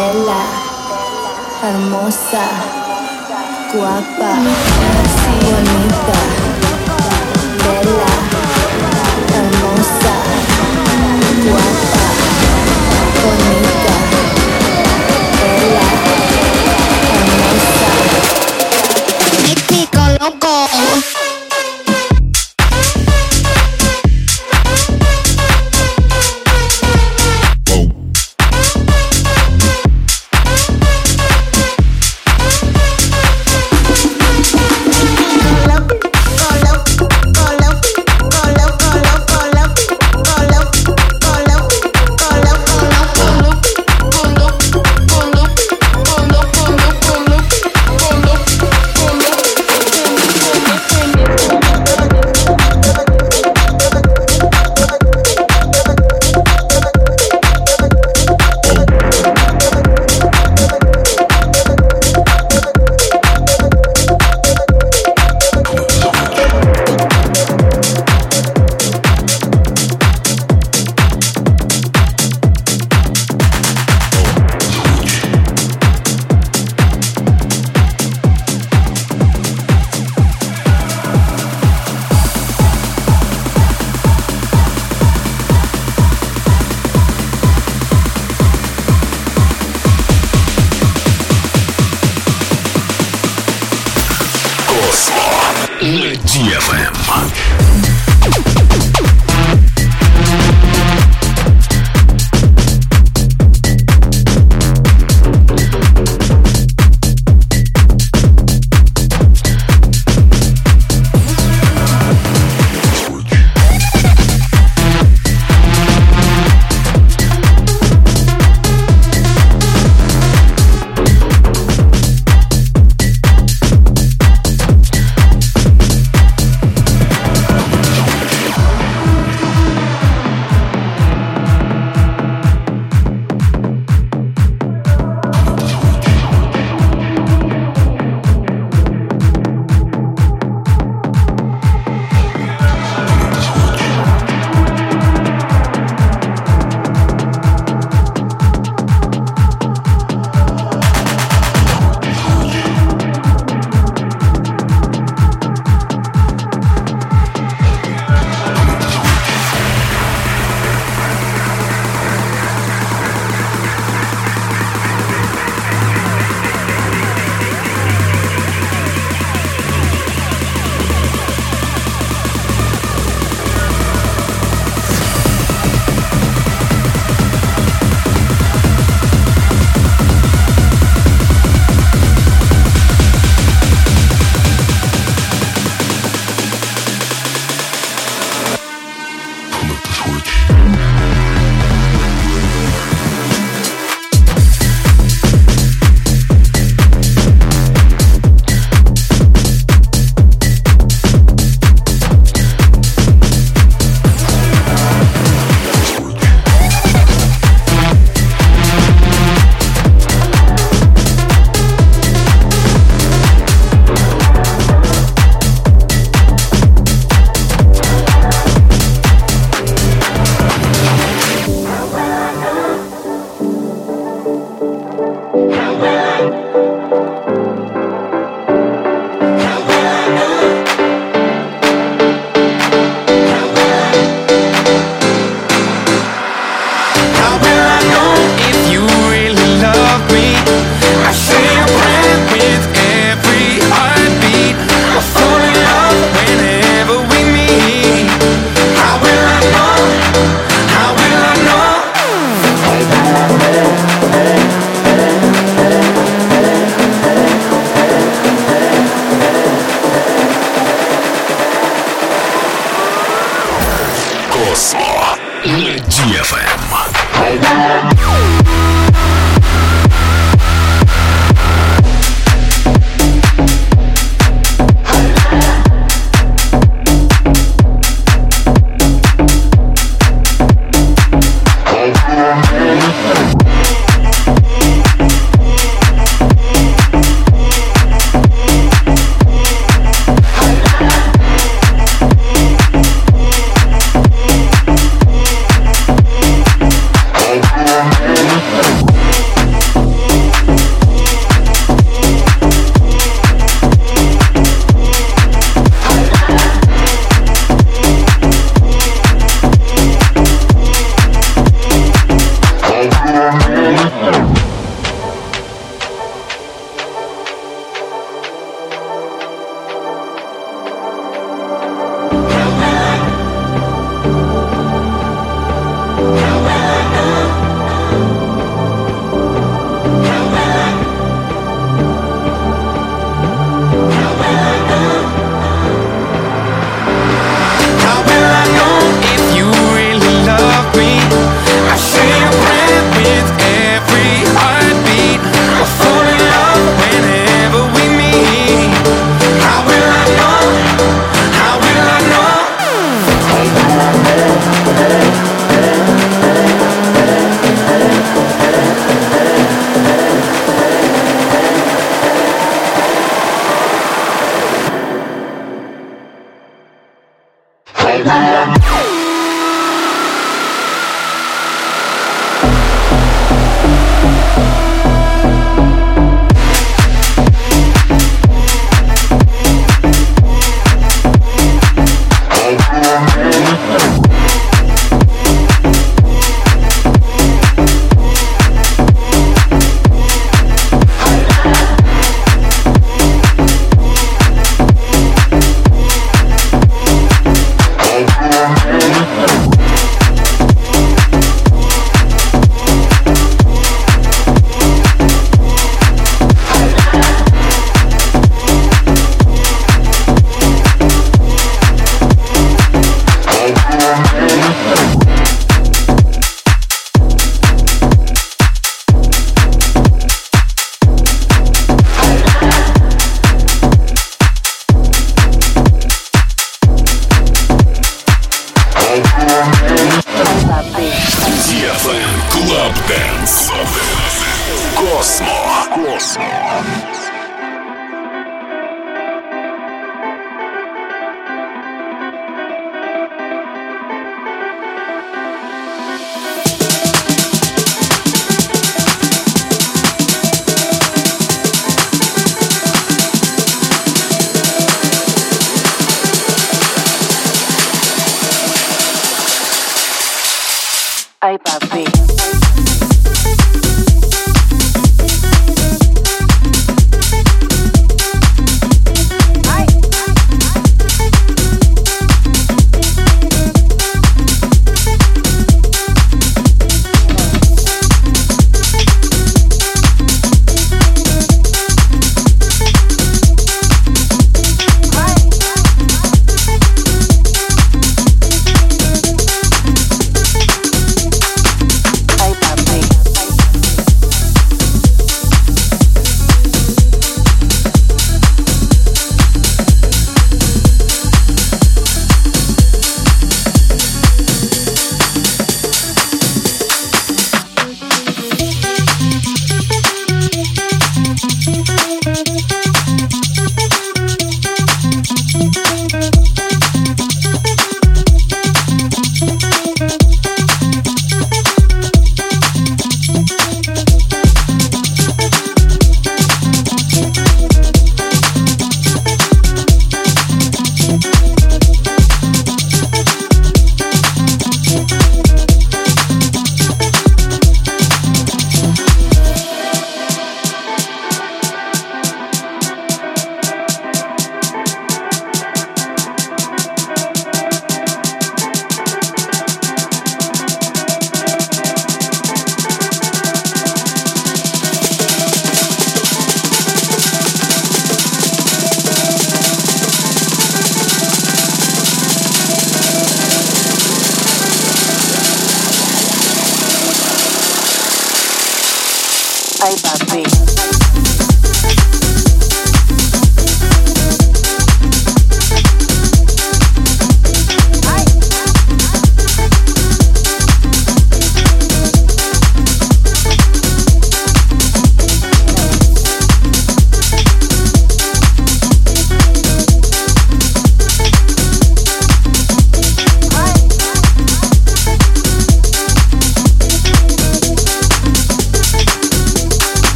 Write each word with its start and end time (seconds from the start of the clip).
bella, 0.00 0.42
hermosa, 1.62 2.44
guapa, 3.72 4.32
bonita, 5.42 6.20
bella, 7.64 8.12
hermosa, 9.34 10.14
guapa, 11.44 12.06
bonita, 13.22 13.96
bella, 15.40 15.88
hermosa. 17.12 17.90
Make 19.42 19.70
me 19.70 20.18
loco. 20.18 21.29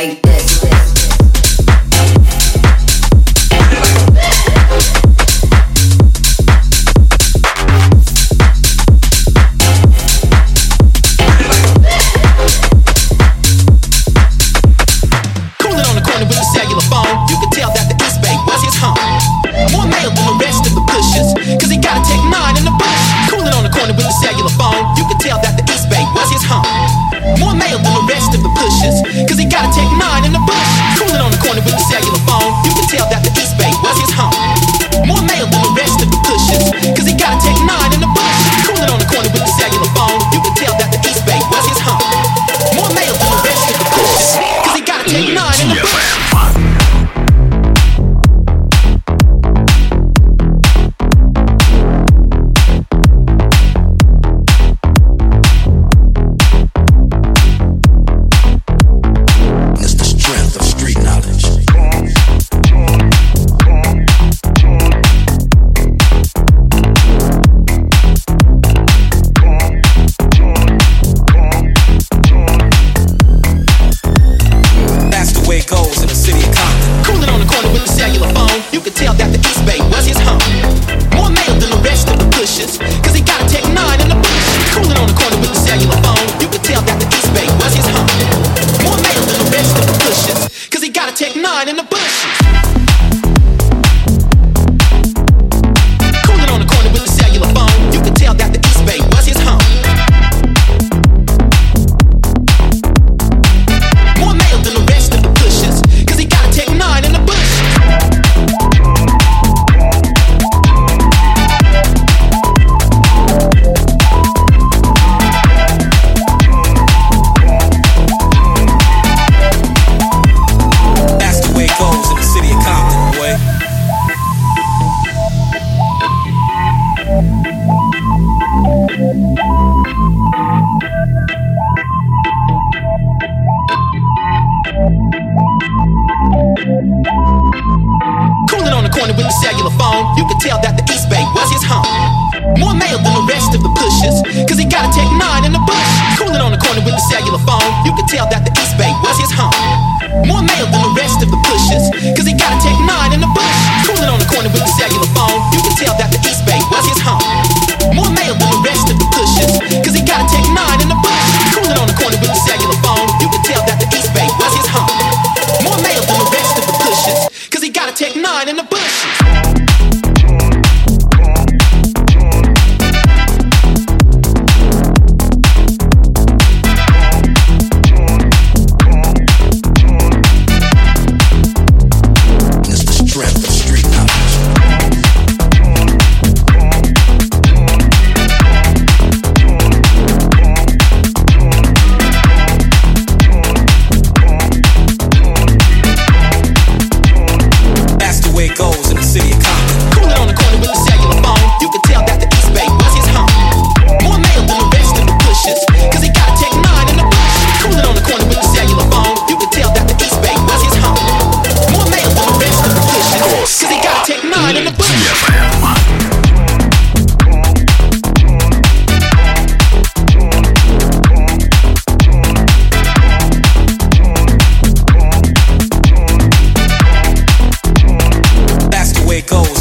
Like 0.00 0.22
this. 0.22 0.39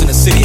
in 0.02 0.08
the 0.08 0.14
city. 0.14 0.39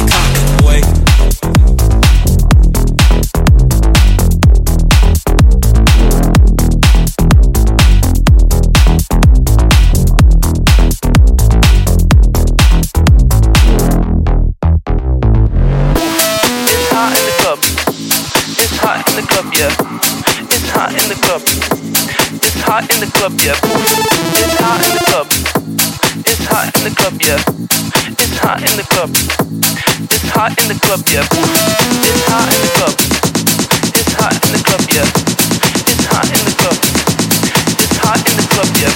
club, 30.95 31.11
yeah. 31.11 31.27
It's 32.07 32.23
hot 32.31 32.47
in 32.55 32.61
the 32.63 32.71
club. 32.79 32.95
It's 33.99 34.13
hot 34.15 34.31
in 34.31 34.51
the 34.55 34.61
club, 34.63 34.83
yeah. 34.95 35.03
It's 35.91 36.05
hot 36.07 36.23
in 36.31 36.39
the 36.47 36.55
club. 36.55 36.77
It's 37.83 37.97
hot 37.99 38.23
in 38.23 38.35
the 38.39 38.47
club, 38.47 38.69
yeah. 38.79 38.95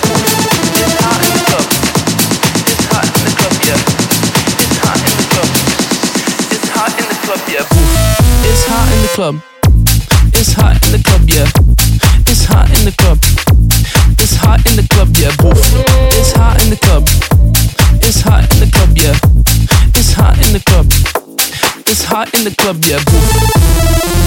It's 0.79 0.95
hot 1.03 1.19
in 1.19 1.31
the 1.35 1.43
club. 1.43 1.65
It's 2.71 2.85
hot 2.87 3.03
in 3.03 3.23
the 3.27 3.33
club, 3.35 3.55
yeah. 3.67 3.75
It's 4.63 4.79
hot 4.79 4.95
in 5.03 5.11
the 5.11 5.27
club. 5.27 5.49
It's 6.55 6.71
hot 6.71 6.95
in 6.95 7.07
the 7.09 7.19
club, 7.19 7.43
yeah. 7.51 7.67
It's 8.47 8.63
hot 8.63 8.87
in 8.95 8.99
the 9.03 9.11
club. 9.11 9.35
It's 10.39 10.53
hot 10.55 10.79
in 10.85 10.91
the 10.95 11.03
club, 11.03 11.23
yeah. 11.27 11.51
It's 12.31 12.45
hot 12.45 12.69
in 12.79 12.85
the 12.85 12.95
club. 12.95 13.19
It's 14.19 14.35
hot 14.39 14.63
in 14.69 14.75
the 14.79 14.87
club, 14.87 15.09
yeah. 15.19 15.35
It's 16.15 16.31
hot 16.31 16.63
in 16.63 16.69
the 16.69 16.77
club. 16.77 17.08
hot 22.19 22.33
in 22.37 22.43
the 22.43 22.53
club, 22.57 22.75
yeah. 22.83 23.01
Boom. 23.05 24.18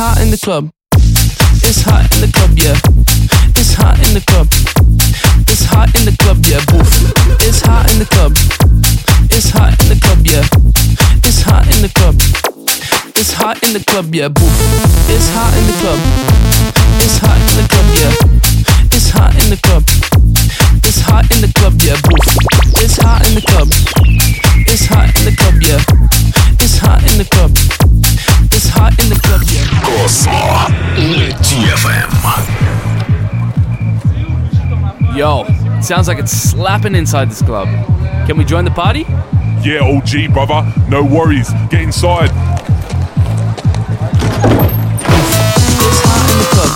Hot 0.00 0.16
in 0.22 0.30
the 0.30 0.40
club. 0.40 0.72
It's 1.60 1.84
hot 1.84 2.08
in 2.16 2.24
the 2.24 2.32
club, 2.32 2.56
yeah. 2.56 2.72
It's 3.52 3.76
hot 3.76 4.00
in 4.00 4.16
the 4.16 4.24
club. 4.24 4.48
It's 5.44 5.68
hot 5.68 5.92
in 5.92 6.08
the 6.08 6.16
club, 6.16 6.40
yeah. 6.48 6.64
Boof. 6.72 6.88
It's 7.44 7.60
hot 7.60 7.84
in 7.92 8.00
the 8.00 8.08
club. 8.08 8.32
It's 9.28 9.52
hot 9.52 9.76
in 9.76 9.92
the 9.92 10.00
club, 10.00 10.24
yeah. 10.24 10.40
It's 11.20 11.44
hot 11.44 11.68
in 11.68 11.84
the 11.84 11.92
club. 11.92 12.16
It's 13.12 13.36
hot 13.36 13.60
in 13.60 13.76
the 13.76 13.84
club, 13.84 14.08
yeah. 14.16 14.32
Boof. 14.32 14.56
It's 15.12 15.28
hot 15.36 15.52
in 15.60 15.68
the 15.68 15.76
club. 15.84 16.00
It's 17.04 17.20
hot 17.20 17.36
in 17.36 17.54
the 17.60 17.66
club, 17.68 17.88
yeah. 18.00 18.12
It's 18.96 19.12
hot 19.12 19.36
in 19.36 19.52
the 19.52 19.60
club. 19.60 19.84
It's 20.80 21.00
hot 21.04 21.28
in 21.28 21.44
the 21.44 21.52
club, 21.60 21.76
yeah. 21.84 22.00
Boof. 22.08 22.79
Yo, 35.20 35.44
sounds 35.82 36.08
like 36.08 36.18
it's 36.18 36.32
slapping 36.32 36.94
inside 36.94 37.28
this 37.28 37.42
club. 37.42 37.68
Can 38.26 38.38
we 38.38 38.44
join 38.46 38.64
the 38.64 38.70
party? 38.70 39.04
Yeah, 39.60 39.84
OG, 39.84 40.32
brother. 40.32 40.64
No 40.88 41.04
worries. 41.04 41.52
Get 41.68 41.82
inside. 41.82 42.30
It's 42.32 42.40
hot 46.00 46.24
in 46.24 46.40
the 46.40 46.48
club. 46.56 46.72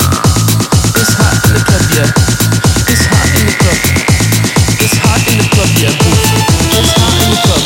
It's 0.92 1.08
hot 1.16 1.40
in 1.40 1.56
the 1.56 1.64
club, 1.64 1.88
yeah. 1.96 2.12
It's 2.84 3.08
hot 3.08 3.32
in 3.32 3.48
the 3.48 3.56
club. 3.64 3.80
It's 4.76 4.92
hot 5.00 5.24
in 5.24 5.40
the 5.40 5.48
club, 5.48 5.72
yeah. 5.80 5.96
It's 6.04 6.92
hot 7.00 7.16
in 7.24 7.32
the 7.32 7.40
club. 7.48 7.64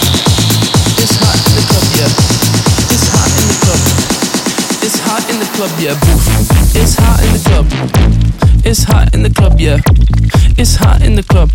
It's 0.94 1.18
hot 1.18 1.42
in 1.42 1.58
the 1.58 1.66
club, 1.66 1.90
yeah. 1.98 2.06
It's 2.94 3.10
hot 3.10 3.34
in 3.34 3.50
the 3.50 3.58
club. 3.66 3.82
It's 4.86 4.94
hot 5.02 5.26
in 5.26 5.42
the 5.42 5.50
club, 5.58 5.74
yeah. 5.82 5.98
Boof. 6.06 6.22
It's 6.78 6.94
hot 6.94 7.18
in 7.26 7.34
the 7.34 7.42
club. 7.42 7.66
It's 8.64 8.84
hot 8.84 9.12
in 9.12 9.22
the 9.24 9.30
club, 9.30 9.58
yeah. 9.58 9.78
It's 10.57 10.75
hot 10.75 11.01
in 11.01 11.15
the 11.15 11.23
club. 11.23 11.49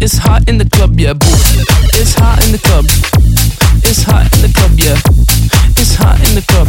It's 0.00 0.18
hot 0.18 0.48
in 0.48 0.58
the 0.58 0.68
club, 0.68 0.98
yeah. 1.00 1.14
Boof. 1.14 1.42
It's 1.94 2.14
hot 2.14 2.44
in 2.44 2.52
the 2.52 2.58
club. 2.58 2.84
It's 3.82 4.02
hot 4.02 4.28
in 4.34 4.42
the 4.42 4.52
club, 4.52 4.72
yeah. 4.78 4.98
It's 5.80 5.94
hot 5.94 6.20
in 6.28 6.34
the 6.34 6.42
club. 6.42 6.68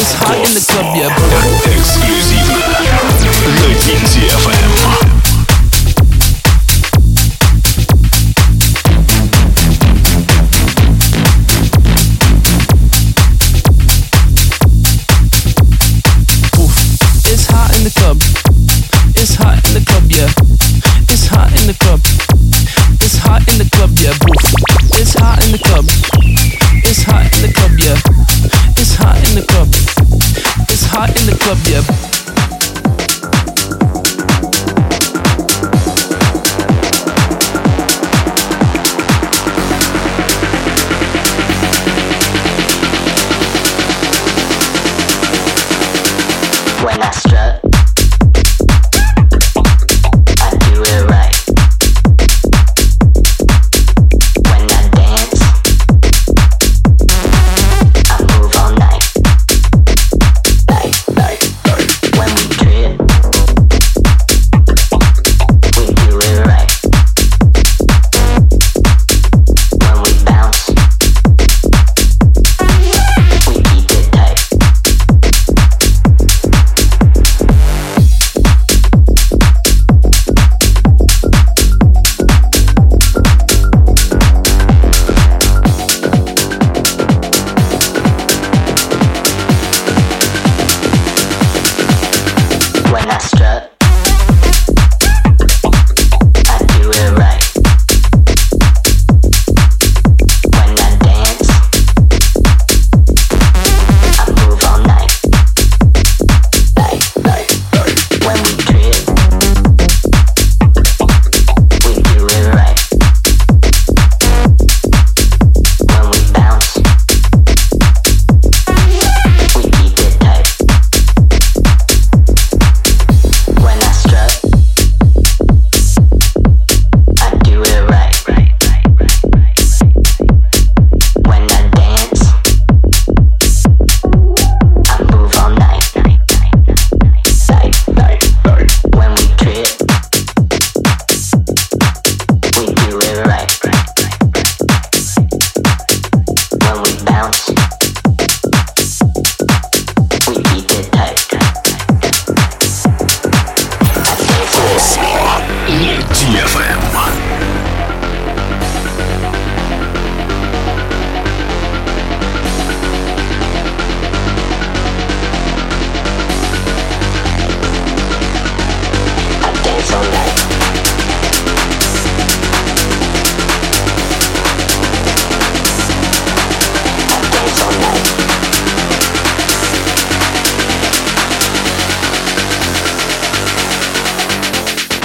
It's 0.00 0.14
hot 0.14 0.36
in 0.36 0.54
the 0.54 0.64
club, 0.66 0.96
yeah. 0.96 1.10
Boof. 1.14 1.32
Эксклюзивно 1.66 2.56
на 2.58 3.68
DFM. 3.84 4.72
Oof. 16.58 16.74
It's 17.32 17.46
hot 17.46 17.76
in 17.76 17.84
the 17.84 17.90
club. 17.90 18.25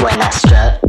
When 0.03 0.21
I 0.21 0.31
strut, 0.31 0.82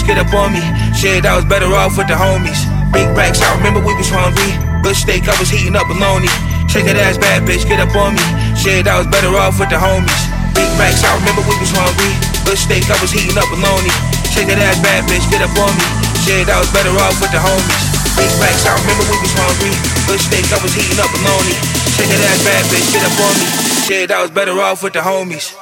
bitch 0.00 0.06
get 0.06 0.18
up 0.18 0.32
on 0.34 0.52
me. 0.52 0.60
Shit, 0.96 1.26
I 1.26 1.36
was 1.36 1.44
better 1.44 1.68
off 1.76 1.96
with 1.96 2.08
the 2.08 2.14
homies. 2.14 2.60
Big 2.92 3.08
racks, 3.16 3.40
I 3.40 3.56
remember 3.56 3.80
we 3.80 3.94
was 3.94 4.08
hungry. 4.08 4.56
Good 4.82 4.96
steak, 4.96 5.28
I 5.28 5.36
was 5.38 5.50
heating 5.50 5.76
up 5.76 5.86
bologna. 5.88 6.28
Shake 6.68 6.86
that 6.86 6.96
ass, 6.96 7.18
bad 7.18 7.44
bitch, 7.44 7.66
get 7.68 7.80
up 7.80 7.92
on 7.96 8.14
me. 8.16 8.24
Shit, 8.56 8.88
I 8.88 8.98
was 8.98 9.06
better 9.06 9.30
off 9.36 9.58
with 9.60 9.68
the 9.68 9.76
homies. 9.76 10.22
Big 10.56 10.68
racks, 10.80 11.04
I 11.04 11.14
remember 11.20 11.42
we 11.44 11.56
was 11.60 11.72
hungry. 11.72 12.12
Good 12.46 12.58
steak, 12.58 12.86
I 12.88 12.96
was 13.00 13.12
heating 13.12 13.36
up 13.36 13.48
bologna. 13.52 13.92
Shake 14.32 14.48
that 14.48 14.60
ass, 14.62 14.80
bad 14.80 15.04
bitch, 15.06 15.26
get 15.28 15.44
up 15.44 15.52
on 15.60 15.72
me. 15.76 15.86
Shit, 16.24 16.48
I 16.48 16.58
was 16.58 16.70
better 16.72 16.92
off 16.96 17.20
with 17.20 17.32
the 17.34 17.40
homies. 17.42 17.84
Big 18.16 18.30
racks, 18.40 18.64
I 18.64 18.74
remember 18.80 19.04
we 19.10 19.16
was 19.20 19.34
hungry. 19.36 19.74
Good 20.08 20.22
steak, 20.22 20.46
I 20.48 20.58
was 20.62 20.72
heating 20.72 20.98
up 20.98 21.10
bologna. 21.12 21.54
Shake 21.94 22.08
that 22.08 22.22
ass, 22.30 22.40
bad 22.46 22.64
bitch, 22.72 22.88
get 22.94 23.04
up 23.04 23.16
on 23.20 23.34
me. 23.36 23.46
Shit, 23.84 24.08
I 24.10 24.22
was 24.22 24.32
better 24.32 24.56
off 24.56 24.82
with 24.82 24.94
the 24.94 25.04
homies. 25.04 25.59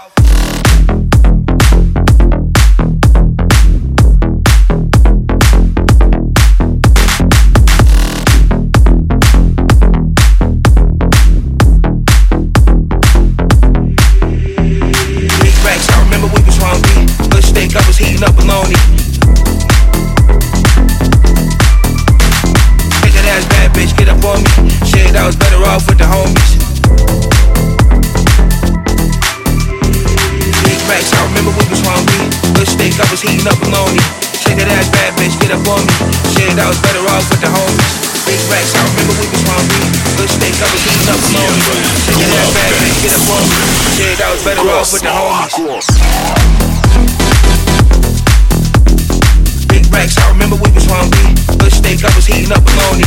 get 43.09 43.17
a 43.17 43.25
fuck. 43.25 43.45
Shit, 43.97 44.21
I 44.21 44.29
was 44.33 44.45
better 44.45 44.69
off 44.69 44.93
with 44.93 45.03
the 45.03 45.09
homies. 45.09 45.89
Big 49.69 49.85
racks, 49.93 50.19
I 50.19 50.29
remember 50.31 50.57
we 50.57 50.71
was 50.73 50.85
hungry. 50.85 51.33
Bush 51.59 51.75
steak, 51.75 52.05
I 52.05 52.15
was 52.15 52.27
heating 52.27 52.53
up 52.53 52.65
bologna. 52.65 53.05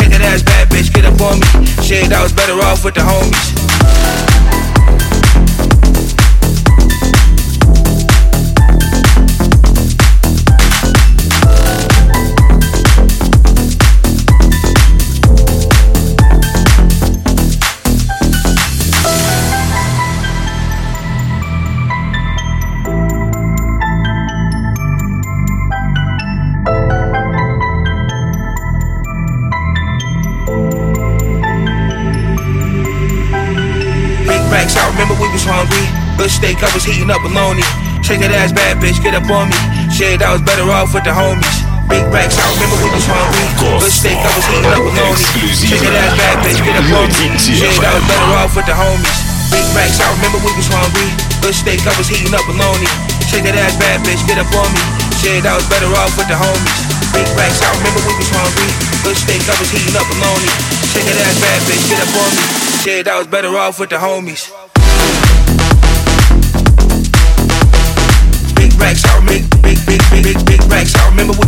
Nigga, 0.00 0.20
ass, 0.24 0.42
bad 0.42 0.68
bitch, 0.70 0.92
get 0.92 1.04
up 1.04 1.20
on 1.20 1.40
me. 1.40 1.66
Shit, 1.84 2.12
I 2.12 2.22
was 2.22 2.32
better 2.32 2.56
off 2.64 2.84
with 2.84 2.94
the 2.94 3.00
homies. 3.00 3.95
Steak, 36.36 36.60
I 36.60 36.68
was 36.76 36.84
heating 36.84 37.08
up 37.08 37.24
bologna. 37.24 37.64
Shake 38.04 38.20
that 38.20 38.30
ass, 38.36 38.52
bad 38.52 38.76
bitch, 38.76 39.00
get 39.00 39.16
up 39.16 39.24
on 39.32 39.48
me. 39.48 39.56
Shit, 39.88 40.20
I 40.20 40.36
was 40.36 40.44
better 40.44 40.68
off 40.68 40.92
with 40.92 41.08
the 41.08 41.16
homies. 41.16 41.56
Big 41.88 42.04
racks, 42.12 42.36
I 42.36 42.44
remember 42.52 42.76
we 42.84 42.92
was 42.92 43.08
hungry. 43.08 43.46
Good 43.56 43.88
steak, 43.88 44.20
I 44.20 44.30
was 44.36 44.44
heating 44.44 44.68
up 44.68 44.84
bologna. 44.84 45.16
Shake 45.56 45.80
that 45.80 45.96
ass, 45.96 46.12
bad 46.20 46.36
bitch, 46.44 46.60
get 46.60 46.76
up 46.76 46.84
on 46.92 47.08
me. 47.08 47.40
Shit, 47.40 47.80
I 47.80 47.88
was 47.96 48.04
better 48.04 48.28
off 48.36 48.52
with 48.52 48.68
the 48.68 48.76
homies. 48.76 49.18
Big 49.48 49.64
racks, 49.72 49.96
I 49.96 50.12
remember 50.12 50.38
we 50.44 50.52
was 50.52 50.68
hungry. 50.68 51.08
Good 51.40 51.56
steak, 51.56 51.80
I 51.88 51.94
was 51.96 52.06
heating 52.10 52.36
up 52.36 52.44
bologna. 52.44 52.90
Shake 53.32 53.48
that 53.48 53.56
ass, 53.56 53.74
bad 53.80 54.04
bitch, 54.04 54.20
get 54.28 54.36
up 54.36 54.50
on 54.52 54.68
me. 54.76 54.82
Shit, 55.16 55.48
I 55.48 55.56
was 55.56 55.64
better 55.72 55.88
off 55.96 56.12
with 56.20 56.28
the 56.28 56.36
homies. 56.36 56.80
Big 57.16 57.26
racks, 57.38 57.64
I 57.64 57.72
remember 57.80 58.02
we 58.04 58.12
was 58.20 58.28
hungry. 58.28 58.70
Good 59.00 59.16
steak, 59.16 59.40
I 59.48 59.56
was 59.56 59.72
heating 59.72 59.96
up 59.96 60.04
bologna. 60.12 60.52
Shake 60.92 61.08
that 61.08 61.16
ass, 61.16 61.36
bad 61.40 61.60
bitch, 61.64 61.84
get 61.88 62.02
up 62.04 62.12
on 62.12 62.30
me. 62.36 62.44
Shit, 62.84 63.08
I 63.08 63.16
was 63.16 63.26
better 63.30 63.50
off 63.56 63.80
with 63.80 63.88
the 63.88 63.96
homies. 63.96 64.52
Big, 69.86 70.02
big, 70.10 70.24
big, 70.24 70.46
big, 70.46 70.62
racks. 70.70 70.94
I 70.94 71.08
remember 71.08 71.45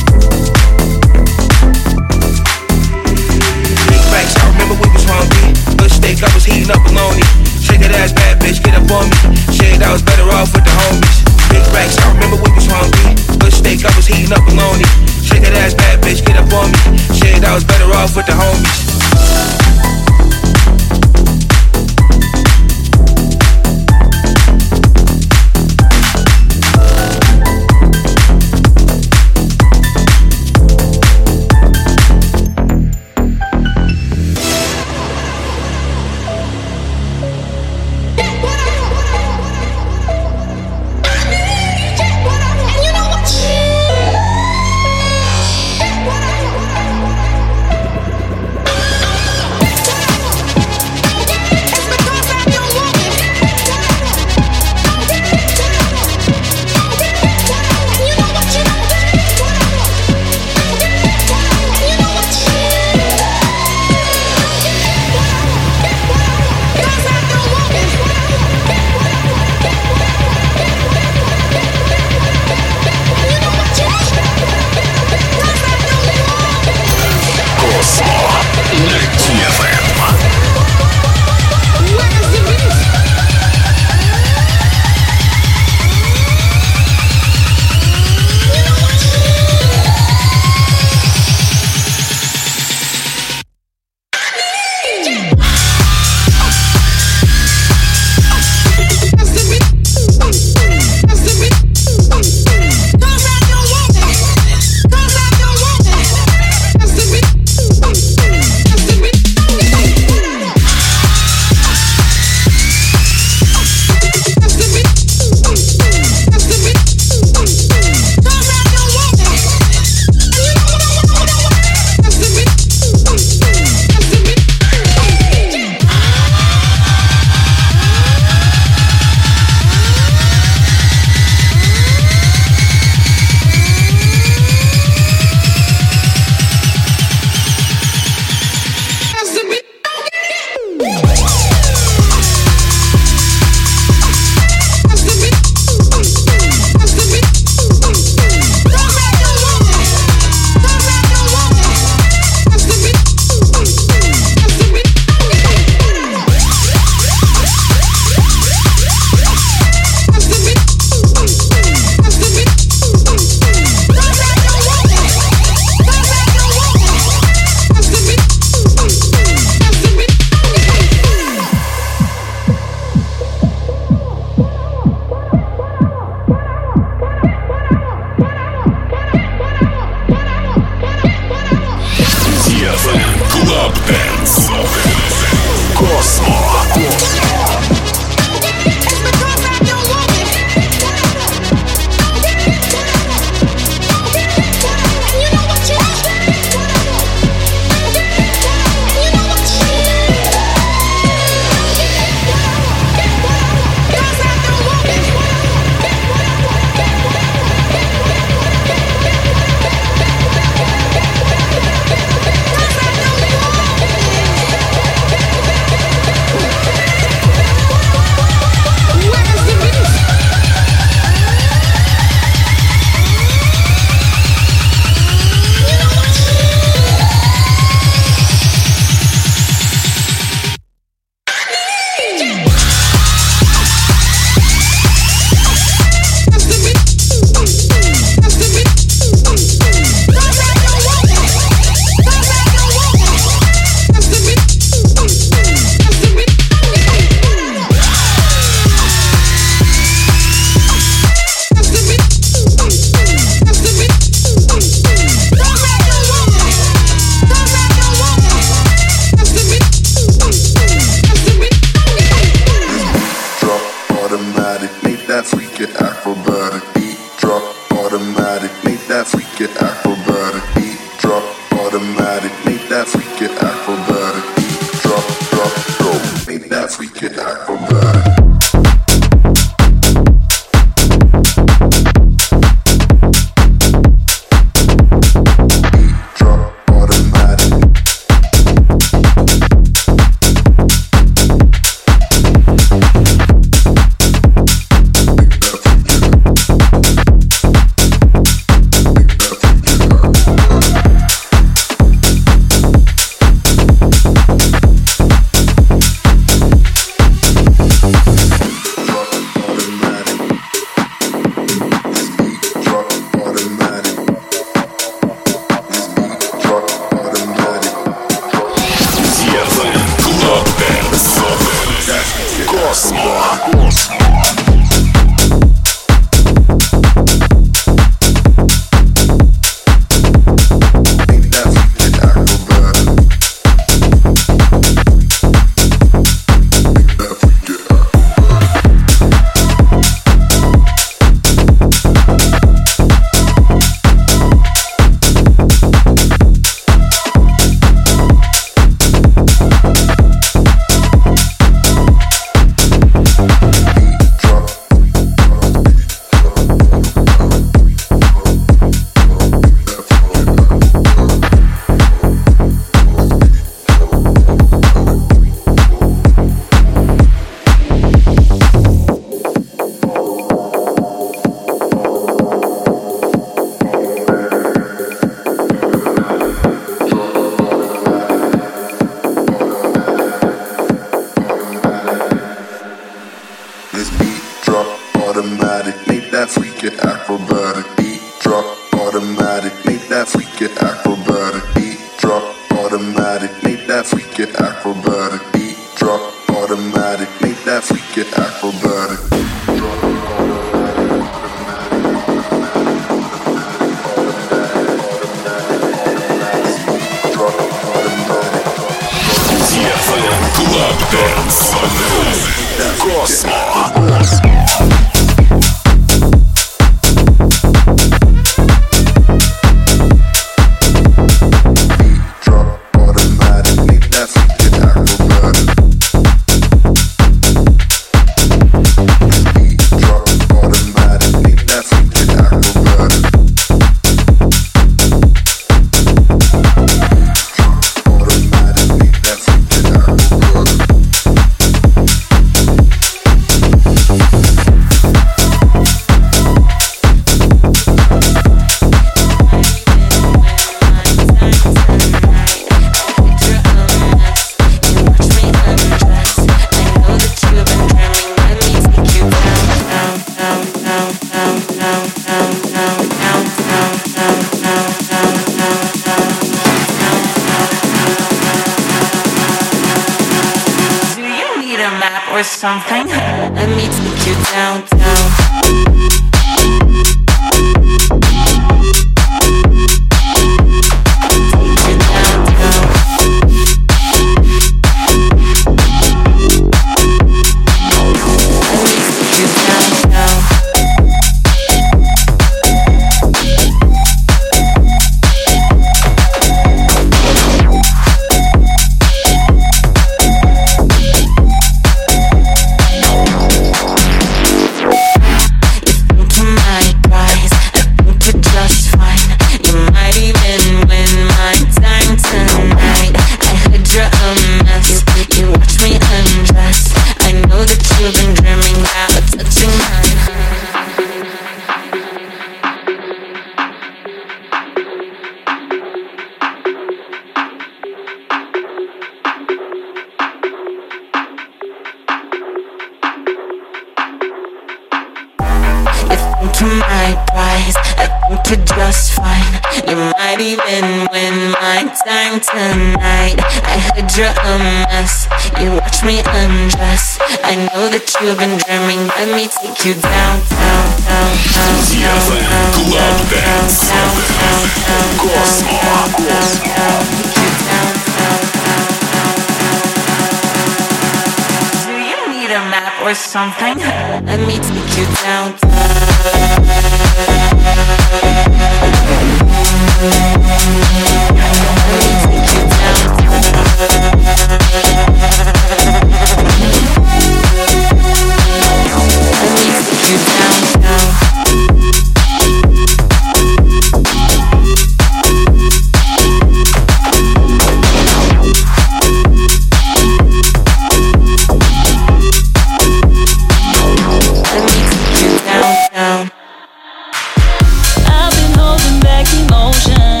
back 598.81 599.07
emotion 599.13 600.00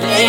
yeah 0.00 0.21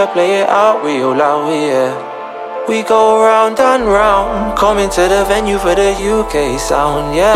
speaker, 0.00 0.12
play 0.12 0.40
it 0.40 0.48
out 0.48 0.84
real 0.84 1.14
loud, 1.14 1.50
yeah. 1.50 2.66
We 2.68 2.82
go 2.82 3.22
round 3.22 3.58
and 3.58 3.84
round, 3.84 4.56
coming 4.56 4.88
to 4.90 5.02
the 5.02 5.24
venue 5.26 5.58
for 5.58 5.74
the 5.74 5.92
UK 5.92 6.58
sound, 6.58 7.14
yeah. 7.14 7.34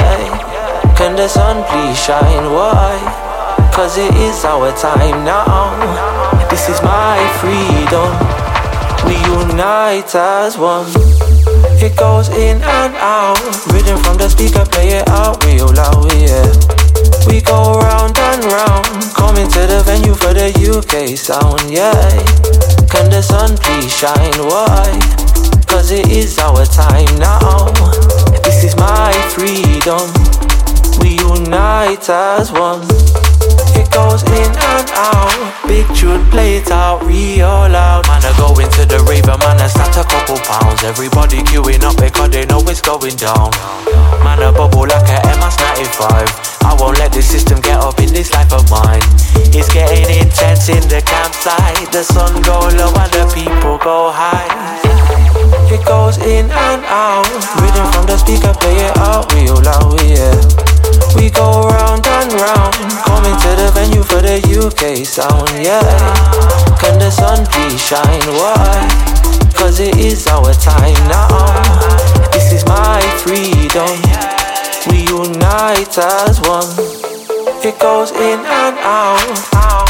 Can 0.97 1.17
the 1.17 1.29
sun 1.29 1.65
please 1.65 1.99
shine? 1.99 2.53
Why? 2.53 2.95
Cause 3.75 3.99
it 3.99 4.15
is 4.15 4.45
our 4.45 4.71
time 4.77 5.25
now. 5.25 5.75
This 6.51 6.69
is 6.69 6.81
my 6.83 7.19
freedom. 7.41 8.11
We 9.07 9.17
unite 9.43 10.15
as 10.15 10.57
one. 10.57 10.87
It 11.83 11.97
goes 11.97 12.29
in 12.29 12.63
and 12.63 12.95
out, 12.97 13.41
written 13.73 13.99
from 13.99 14.17
the 14.17 14.29
speaker, 14.29 14.65
play 14.65 14.89
it 15.01 15.09
out 15.09 15.45
real 15.45 15.73
loud, 15.73 16.13
yeah. 16.15 16.74
We 17.29 17.41
go 17.41 17.79
round 17.81 18.19
and 18.19 18.45
round, 18.45 18.87
coming 19.15 19.49
to 19.49 19.67
the 19.67 19.83
venue 19.85 20.15
for 20.15 20.33
the 20.35 20.51
UK 20.53 21.17
sound, 21.17 21.71
yeah. 21.71 21.93
Can 22.89 23.11
the 23.11 23.23
sun 23.23 23.57
please 23.57 23.93
shine? 23.93 24.39
Why? 24.47 24.87
Cause 25.67 25.91
it 25.91 26.09
is 26.09 26.39
our 26.39 26.65
time 26.67 27.19
now. 27.19 27.73
This 28.45 28.65
is 28.65 28.77
my 28.77 29.13
freedom. 29.35 30.07
We 31.01 31.19
unite 31.19 32.09
as 32.09 32.53
one. 32.53 33.34
It 33.85 33.93
goes 33.93 34.23
in 34.33 34.49
and 34.49 34.89
out. 34.97 35.69
Big 35.69 35.85
tune, 35.93 36.25
play 36.33 36.57
it 36.57 36.71
out 36.71 37.05
real 37.05 37.69
loud. 37.69 38.09
Man, 38.09 38.25
I 38.25 38.33
go 38.41 38.57
into 38.57 38.89
the 38.89 38.97
raver, 39.05 39.37
man, 39.45 39.61
I 39.61 39.69
start 39.69 39.93
a 40.01 40.09
couple 40.09 40.41
pounds. 40.41 40.81
Everybody 40.83 41.45
queuing 41.45 41.85
up 41.85 42.01
because 42.01 42.31
they 42.31 42.47
know 42.47 42.65
it's 42.65 42.81
going 42.81 43.17
down. 43.21 43.53
Man, 44.25 44.41
I 44.41 44.49
bubble 44.57 44.89
like 44.89 45.05
a 45.13 45.21
MS95. 45.37 46.01
I 46.65 46.73
won't 46.81 46.97
let 46.97 47.13
the 47.13 47.21
system 47.21 47.61
get 47.61 47.77
up 47.77 48.01
in 48.01 48.09
this 48.09 48.33
life 48.33 48.57
of 48.57 48.65
mine. 48.73 49.05
It's 49.53 49.69
getting 49.69 50.09
intense 50.17 50.73
in 50.73 50.81
the 50.89 51.05
campsite. 51.05 51.93
The 51.93 52.09
sun 52.09 52.41
go 52.41 52.65
low 52.81 52.89
and 52.89 53.13
the 53.13 53.29
people 53.37 53.77
go 53.85 54.09
high. 54.09 54.81
It 55.69 55.85
goes 55.85 56.17
in 56.25 56.49
and 56.49 56.83
out. 56.89 57.29
Rhythm 57.61 57.85
from 57.93 58.07
the 58.09 58.17
speaker, 58.17 58.57
play 58.57 58.81
it 58.81 58.97
out 58.97 59.29
real 59.37 59.61
loud, 59.61 60.01
yeah. 60.09 60.74
We 61.17 61.31
go 61.31 61.63
round 61.69 62.07
and 62.07 62.33
round, 62.35 62.75
coming 63.07 63.37
to 63.45 63.51
the 63.57 63.71
venue 63.75 64.03
for 64.03 64.21
the 64.21 64.39
UK 64.43 65.05
sound, 65.07 65.51
yeah. 65.63 65.83
Can 66.79 66.99
the 66.99 67.11
sun 67.11 67.47
please 67.47 67.81
shine? 67.81 68.27
Why? 68.39 69.15
Cause 69.55 69.81
it 69.81 69.97
is 69.97 70.27
our 70.27 70.53
time 70.55 70.95
now. 71.09 71.29
This 72.33 72.53
is 72.53 72.65
my 72.67 73.01
freedom. 73.23 73.95
We 74.91 75.07
unite 75.09 75.97
as 75.99 76.41
one. 76.43 76.69
It 77.65 77.79
goes 77.79 78.11
in 78.11 78.41
and 78.41 78.77
out. 78.79 79.84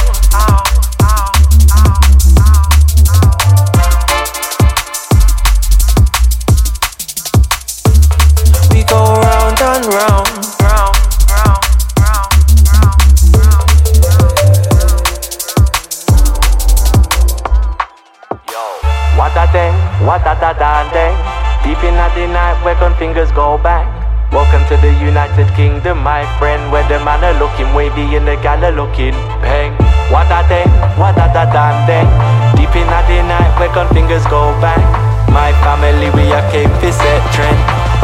What 19.54 19.62
a 19.62 19.70
thing, 19.70 20.06
what 20.06 20.26
a 20.26 20.34
da 20.34 20.52
da 20.52 20.82
ding. 20.90 21.14
Deep 21.62 21.78
in 21.86 21.94
the 21.94 22.26
night, 22.26 22.58
where 22.64 22.74
con 22.74 22.92
fingers 22.98 23.30
go 23.30 23.56
bang. 23.62 23.86
Welcome 24.32 24.66
to 24.66 24.74
the 24.82 24.90
United 24.98 25.46
Kingdom, 25.54 26.02
my 26.02 26.26
friend, 26.40 26.72
where 26.72 26.82
the 26.88 26.98
man 27.04 27.22
are 27.22 27.38
looking 27.38 27.72
wavy 27.72 28.18
and 28.18 28.26
the 28.26 28.34
gal 28.42 28.58
are 28.64 28.74
looking 28.74 29.14
bang. 29.38 29.70
What 30.10 30.26
a 30.26 30.42
thing, 30.50 30.66
what 30.98 31.14
a 31.14 31.30
da 31.30 31.46
da 31.54 31.70
ding. 31.86 32.10
Deep 32.58 32.74
in 32.74 32.82
the 32.90 33.22
night, 33.30 33.54
where 33.60 33.70
con 33.70 33.86
fingers 33.94 34.26
go 34.26 34.50
bang. 34.58 34.82
My 35.30 35.54
family, 35.62 36.10
we 36.18 36.26
are 36.34 36.42
came 36.50 36.74
to 36.82 36.90
set 36.90 37.22
trend. 37.30 37.58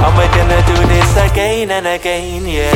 And 0.06 0.14
we're 0.14 0.30
gonna 0.30 0.62
do 0.70 0.78
this 0.86 1.10
again 1.18 1.72
and 1.72 1.86
again, 1.88 2.46
yeah. 2.46 2.70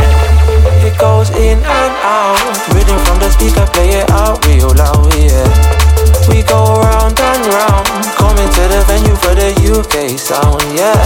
It 0.83 0.99
goes 0.99 1.31
in 1.31 1.63
and 1.63 1.95
out. 2.03 2.43
Rhythm 2.75 2.99
from 3.07 3.23
the 3.23 3.31
speaker, 3.31 3.71
play 3.71 4.03
it 4.03 4.11
out 4.11 4.45
real 4.45 4.75
loud, 4.75 5.15
yeah. 5.15 5.84
We 6.29 6.43
go 6.43 6.81
round 6.81 7.19
and 7.21 7.43
round, 7.53 7.87
coming 8.17 8.49
to 8.49 8.65
the 8.73 8.83
venue 8.87 9.15
for 9.17 9.35
the 9.35 9.53
UK 9.53 10.19
sound, 10.19 10.63
yeah. 10.75 10.97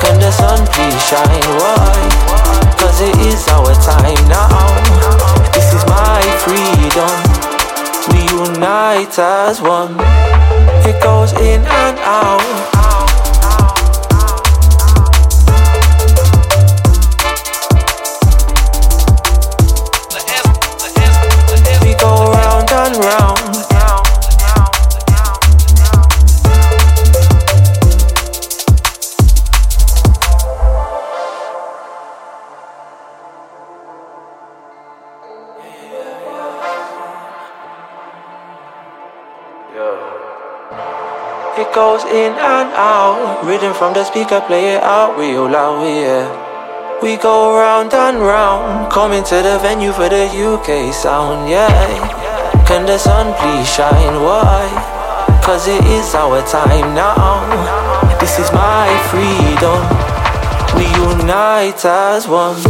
Can 0.00 0.18
the 0.18 0.30
sun 0.30 0.66
please 0.72 0.98
shine? 1.04 1.46
Why? 1.60 2.72
Cause 2.78 3.00
it 3.00 3.16
is 3.20 3.46
our 3.48 3.74
time 3.80 4.22
now. 4.28 4.48
This 5.52 5.72
is 5.74 5.84
my 5.86 6.22
freedom. 6.42 7.14
We 8.10 8.26
unite 8.34 9.18
as 9.18 9.60
one. 9.60 9.96
It 10.88 11.00
goes 11.02 11.32
in 11.34 11.62
and 11.62 11.98
out. 12.00 13.11
It 41.72 41.76
goes 41.76 42.04
in 42.04 42.32
and 42.36 42.68
out, 42.76 43.46
written 43.46 43.72
from 43.72 43.94
the 43.94 44.04
speaker, 44.04 44.42
play 44.42 44.74
it 44.76 44.82
out 44.82 45.16
real 45.16 45.48
loud, 45.48 45.80
yeah. 45.88 47.00
We 47.00 47.16
go 47.16 47.56
round 47.56 47.94
and 47.94 48.18
round, 48.20 48.92
coming 48.92 49.24
to 49.24 49.36
the 49.36 49.58
venue 49.58 49.90
for 49.92 50.06
the 50.10 50.28
UK 50.28 50.92
sound, 50.92 51.48
yeah. 51.48 51.72
Can 52.66 52.84
the 52.84 52.98
sun 52.98 53.32
please 53.40 53.66
shine? 53.72 54.20
Why? 54.20 54.68
Cause 55.42 55.66
it 55.66 55.82
is 55.86 56.14
our 56.14 56.42
time 56.46 56.94
now. 56.94 57.40
This 58.20 58.38
is 58.38 58.52
my 58.52 58.92
freedom. 59.08 59.80
We 60.76 60.84
unite 61.08 61.82
as 61.86 62.28
one. 62.28 62.60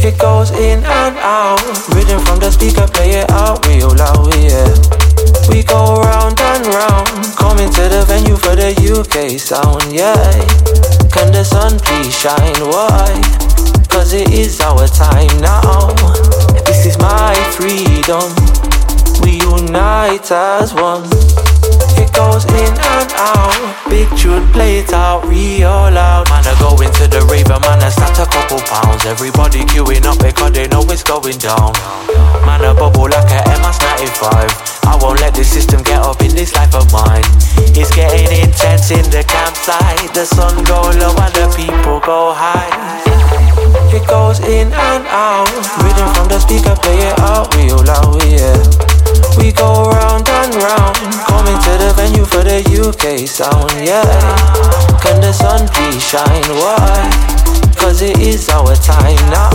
It 0.00 0.18
goes 0.18 0.50
in 0.52 0.82
and 0.82 1.18
out, 1.18 1.60
written 1.94 2.20
from 2.24 2.40
the 2.40 2.50
speaker, 2.50 2.86
play 2.86 3.20
it 3.20 3.30
out 3.32 3.66
real 3.66 3.94
loud, 3.94 4.34
yeah. 4.34 5.03
We 5.48 5.62
go 5.62 6.00
round 6.00 6.40
and 6.40 6.66
round, 6.66 7.08
coming 7.36 7.70
to 7.70 7.88
the 7.88 8.04
venue 8.06 8.36
for 8.36 8.56
the 8.56 8.72
UK 8.74 9.38
sound, 9.38 9.92
yeah. 9.92 10.14
Can 11.10 11.32
the 11.32 11.44
sun 11.44 11.78
please 11.78 12.12
shine? 12.12 12.58
Why? 12.70 13.20
Cause 13.88 14.12
it 14.12 14.30
is 14.30 14.60
our 14.60 14.86
time 14.88 15.40
now. 15.40 15.94
This 16.66 16.86
is 16.86 16.98
my 16.98 17.34
freedom. 17.54 18.26
We 19.22 19.38
unite 19.40 20.30
as 20.32 20.74
one. 20.74 21.53
It 21.96 22.12
goes 22.12 22.44
in 22.46 22.72
and 22.74 23.10
out. 23.16 23.54
Big 23.88 24.08
tune, 24.16 24.46
play 24.52 24.78
it 24.78 24.92
out 24.92 25.24
real 25.26 25.68
loud. 25.68 26.28
Man, 26.30 26.44
I 26.46 26.54
go 26.58 26.74
into 26.82 27.06
the 27.06 27.22
raver, 27.30 27.60
man, 27.60 27.82
I 27.82 27.88
start 27.88 28.18
a 28.18 28.26
couple 28.26 28.58
pounds. 28.66 29.06
Everybody 29.06 29.64
queuing 29.64 30.04
up 30.04 30.18
because 30.18 30.52
they 30.52 30.66
know 30.68 30.82
it's 30.90 31.02
going 31.02 31.38
down. 31.38 31.72
Man, 32.44 32.64
I 32.64 32.72
bubble 32.74 33.08
like 33.08 33.30
a 33.30 33.40
MS95. 33.56 34.84
I 34.86 34.98
won't 35.00 35.20
let 35.20 35.34
the 35.34 35.44
system 35.44 35.82
get 35.82 36.00
up 36.00 36.20
in 36.20 36.34
this 36.34 36.54
life 36.54 36.74
of 36.74 36.90
mine. 36.92 37.24
It's 37.74 37.94
getting 37.94 38.28
intense 38.30 38.90
in 38.90 39.04
the 39.10 39.24
campsite. 39.24 40.12
The 40.12 40.24
sun 40.26 40.62
go 40.64 40.92
low 41.00 41.14
and 41.16 41.34
the 41.34 41.48
people 41.56 42.00
go 42.00 42.34
high. 42.34 42.68
It 43.94 44.06
goes 44.06 44.40
in 44.40 44.72
and 44.72 45.06
out. 45.06 45.48
Rhythm 45.82 46.08
from 46.14 46.28
the 46.28 46.38
speaker, 46.38 46.74
play 46.76 46.98
it 46.98 47.18
out 47.20 47.54
real 47.54 47.80
loud, 47.82 48.22
yeah. 48.26 48.58
We 49.38 49.52
go 49.52 49.90
round 49.90 50.28
and 50.28 50.54
round, 50.54 50.98
for 52.26 52.42
the 52.44 52.60
UK 52.60 53.26
sound, 53.26 53.70
yeah. 53.84 54.02
Can 55.02 55.20
the 55.20 55.32
sun 55.32 55.66
please 55.68 56.02
shine? 56.02 56.48
Why? 56.62 57.10
Cause 57.76 58.02
it 58.02 58.18
is 58.18 58.48
our 58.48 58.74
time 58.76 59.16
now. 59.30 59.50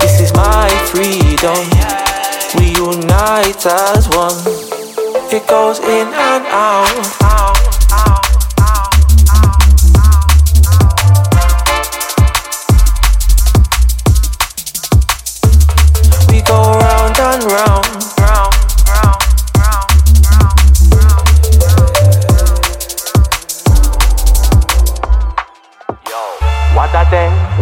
This 0.00 0.20
is 0.20 0.32
my 0.34 0.68
freedom. 0.90 1.60
We 2.58 2.74
unite 2.74 3.66
as 3.66 4.08
one. 4.08 4.40
It 5.32 5.46
goes 5.46 5.78
in 5.80 6.08
and 6.08 6.46
out. 6.48 7.59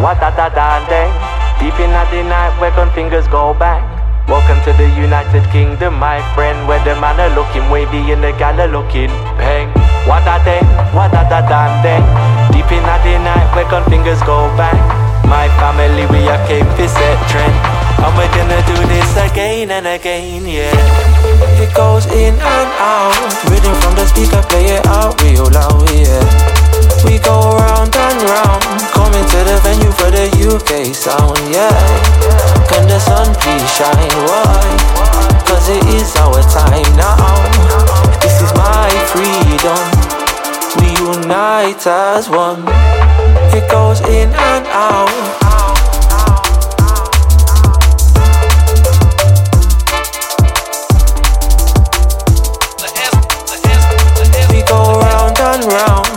What 0.00 0.22
a 0.22 0.30
thing, 0.30 0.38
what 0.38 0.38
a 0.38 0.38
da 0.38 0.48
da 0.48 0.88
ding. 2.94 3.30
go 3.30 3.54
bang. 3.58 3.82
Welcome 4.28 4.62
to 4.64 4.72
the 4.72 4.88
United 4.94 5.50
Kingdom, 5.50 5.98
my 5.98 6.22
friend, 6.34 6.68
where 6.68 6.84
the 6.84 7.00
man 7.00 7.18
are 7.18 7.34
looking 7.34 7.68
wavy 7.70 8.12
and 8.12 8.22
the 8.22 8.30
gal 8.32 8.60
are 8.60 8.68
looking 8.68 9.08
bang. 9.36 9.68
What 10.06 10.22
a 10.22 10.38
day, 10.44 10.60
what 10.94 11.10
a 11.10 11.26
da 11.26 11.42
dan 11.48 11.82
day. 11.82 11.98
Deep 12.52 12.70
in 12.70 12.82
the 12.82 13.18
night, 13.24 13.56
where 13.56 13.64
can 13.64 13.82
fingers 13.90 14.22
go 14.22 14.46
bang. 14.56 14.78
My 15.26 15.48
family, 15.58 16.06
we 16.06 16.28
are 16.28 16.46
came 16.46 16.64
to 16.64 16.88
set 16.88 17.28
trend. 17.28 17.54
And 17.98 18.16
we're 18.16 18.30
gonna 18.36 18.62
do 18.66 18.86
this 18.86 19.16
again 19.16 19.70
and 19.70 19.86
again, 19.86 20.46
yeah. 20.46 20.70
It 21.60 21.74
goes 21.74 22.06
in 22.06 22.34
and 22.34 22.70
out, 22.78 23.50
rhythm 23.50 23.74
from 23.82 23.96
the 23.96 24.06
speaker, 24.06 24.42
play 24.48 24.66
it 24.66 24.86
out 24.86 25.20
real 25.22 25.50
loud, 25.50 25.90
yeah. 25.90 26.57
We 27.04 27.18
go 27.18 27.56
round 27.56 27.94
and 27.94 28.18
round. 28.30 28.62
Coming 28.92 29.26
to 29.32 29.38
the 29.44 29.60
venue 29.62 29.92
for 29.92 30.10
the 30.10 30.26
UK 30.32 30.94
sound, 30.94 31.38
yeah. 31.52 31.70
Can 32.68 32.86
the 32.88 32.98
sun 32.98 33.34
please 33.34 33.68
shine? 33.76 34.14
Why? 34.26 34.64
Cause 35.46 35.68
it 35.68 35.84
is 35.94 36.14
our 36.16 36.42
time 36.50 36.90
now. 36.96 37.16
This 38.20 38.40
is 38.42 38.52
my 38.54 38.90
freedom. 39.12 39.82
We 40.80 40.88
unite 41.04 41.86
as 41.86 42.28
one. 42.28 42.64
It 43.54 43.70
goes 43.70 44.00
in 44.00 44.28
and 44.32 44.66
out. 44.68 45.48
round 55.68 56.07